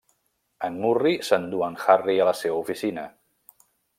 En 0.67 0.79
Murri 0.85 1.11
s'endú 1.27 1.61
en 1.67 1.77
Harry 1.85 2.17
a 2.23 2.27
la 2.31 2.35
seva 2.41 2.57
oficina. 2.65 3.07